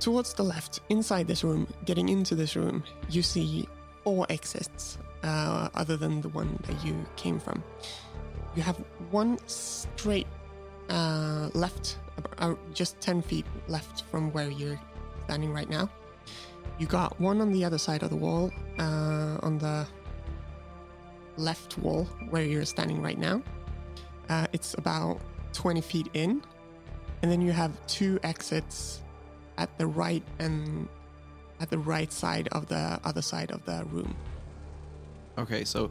[0.00, 3.68] Towards the left, inside this room, getting into this room, you see
[4.04, 7.62] four exits uh, other than the one that you came from.
[8.54, 8.76] You have
[9.10, 10.26] one straight
[10.88, 11.98] uh, left,
[12.38, 14.80] uh, just 10 feet left from where you're
[15.24, 15.90] standing right now.
[16.78, 19.86] You got one on the other side of the wall, uh, on the
[21.36, 23.42] left wall where you're standing right now.
[24.28, 25.20] Uh, it's about
[25.52, 26.42] 20 feet in.
[27.22, 29.02] And then you have two exits
[29.58, 30.88] at the right and
[31.60, 34.14] at the right side of the other side of the room.
[35.38, 35.90] Okay, so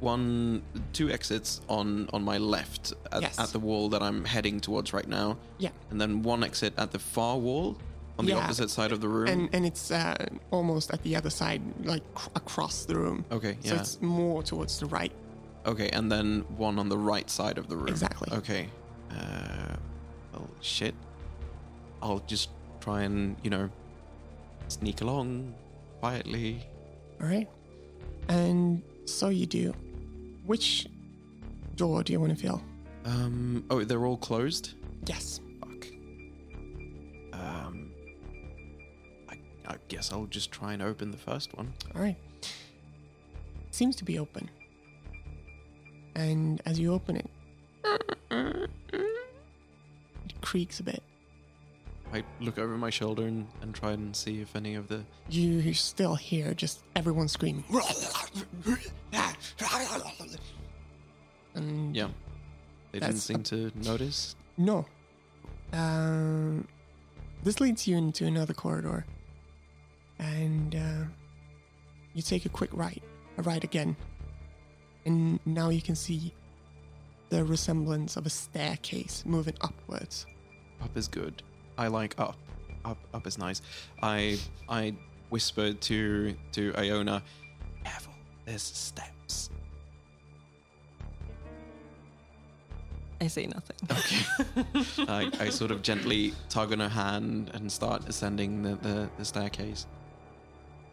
[0.00, 0.62] one
[0.92, 3.38] two exits on on my left at, Yes.
[3.38, 5.36] at the wall that I'm heading towards right now.
[5.58, 5.70] Yeah.
[5.90, 7.76] And then one exit at the far wall
[8.18, 8.38] on the Yeah.
[8.44, 9.28] opposite side of the room.
[9.28, 10.14] And and it's uh,
[10.50, 13.24] almost at the other side, like cr- across the room.
[13.32, 13.70] okay, yeah.
[13.70, 15.12] So it's more towards the right.
[15.66, 17.88] Okay, and then one on the right side of the room.
[17.88, 18.28] Exactly.
[18.38, 18.68] Okay.
[19.10, 19.76] Uh,
[20.32, 20.94] well, shit.
[22.00, 22.50] I'll just
[22.88, 23.68] try and, you know,
[24.68, 25.52] sneak along
[26.00, 26.66] quietly.
[27.20, 27.46] All right.
[28.30, 29.74] And so you do.
[30.46, 30.86] Which
[31.76, 32.62] door do you want to feel?
[33.04, 33.62] Um.
[33.68, 34.72] Oh, they're all closed.
[35.04, 35.38] Yes.
[35.60, 35.86] Fuck.
[37.34, 37.92] Um.
[39.28, 39.34] I,
[39.66, 41.74] I guess I'll just try and open the first one.
[41.94, 42.16] All right.
[43.70, 44.48] Seems to be open.
[46.14, 47.30] And as you open it,
[48.30, 48.70] it
[50.40, 51.02] creaks a bit.
[52.12, 55.04] I look over my shoulder and, and try and see if any of the.
[55.28, 57.64] You still hear just everyone screaming.
[61.54, 62.08] And Yeah.
[62.92, 64.34] They didn't seem a- to notice.
[64.56, 64.86] no.
[65.70, 66.66] Um,
[67.44, 69.04] this leads you into another corridor.
[70.18, 71.04] And uh,
[72.14, 73.02] you take a quick right,
[73.36, 73.94] a right again.
[75.04, 76.32] And now you can see
[77.28, 80.24] the resemblance of a staircase moving upwards.
[80.82, 81.42] Up is good.
[81.78, 82.36] I like up.
[82.84, 83.62] Up up is nice.
[84.02, 84.94] I I
[85.30, 87.22] whispered to to Iona,
[87.84, 88.12] careful,
[88.44, 89.50] there's steps.
[93.20, 93.76] I say nothing.
[93.90, 95.04] Okay.
[95.08, 99.24] I, I sort of gently tug on her hand and start ascending the, the, the
[99.24, 99.86] staircase.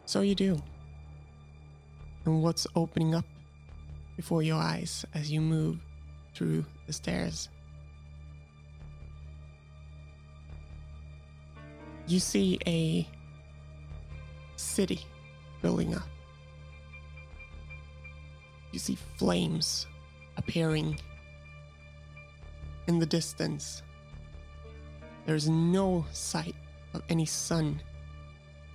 [0.06, 0.60] So you do.
[2.26, 3.26] And what's opening up
[4.16, 5.78] before your eyes as you move
[6.34, 7.50] through the stairs?
[12.08, 13.08] You see a
[14.56, 15.06] city
[15.62, 16.08] building up.
[18.72, 19.88] You see flames
[20.38, 21.00] appearing
[22.88, 23.82] in the distance.
[25.26, 26.56] There's no sight
[26.94, 27.82] of any sun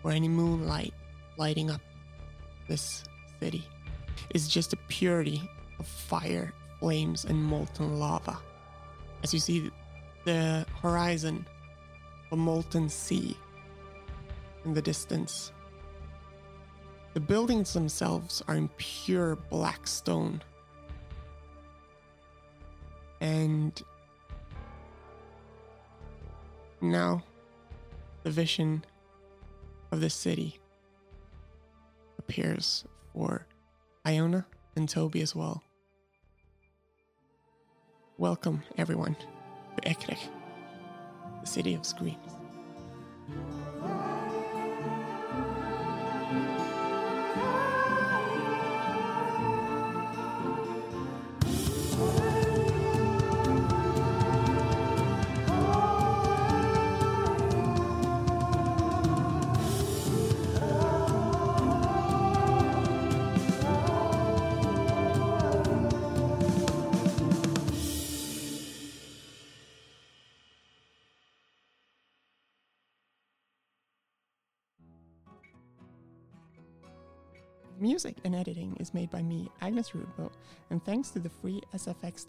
[0.02, 0.92] or any moonlight
[1.36, 1.80] lighting up
[2.68, 3.04] this
[3.38, 3.64] city.
[4.30, 8.38] It's just a purity of fire, flames, and molten lava.
[9.22, 9.70] As you see
[10.24, 11.46] the horizon,
[12.32, 13.36] a molten sea
[14.64, 15.52] in the distance.
[17.14, 20.42] The buildings themselves are in pure black stone.
[23.20, 23.80] And
[26.80, 27.22] now
[28.22, 28.84] the vision
[29.92, 30.60] of this city
[32.18, 33.46] appears for
[34.06, 35.62] Iona and Toby as well.
[38.18, 39.16] Welcome, everyone,
[39.76, 40.18] to Ekrek,
[41.40, 42.16] the city of screams.
[78.02, 80.30] Music and editing is made by me, Agnes Rudbo,
[80.70, 82.22] and thanks to the free sfx.co.uk,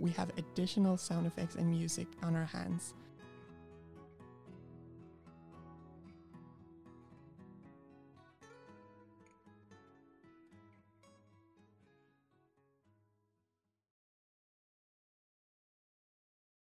[0.00, 2.94] we have additional sound effects and music on our hands.